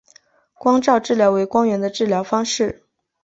[0.55, 2.87] 光照治疗为光源的治疗方式。